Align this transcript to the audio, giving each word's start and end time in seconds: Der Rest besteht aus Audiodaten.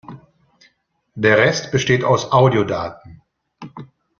Der 1.13 1.37
Rest 1.37 1.69
besteht 1.71 2.03
aus 2.03 2.31
Audiodaten. 2.31 3.21